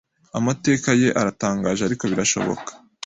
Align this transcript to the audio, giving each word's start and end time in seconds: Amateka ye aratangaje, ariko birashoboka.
Amateka 0.37 0.89
ye 1.01 1.09
aratangaje, 1.19 1.81
ariko 1.85 2.03
birashoboka. 2.11 2.71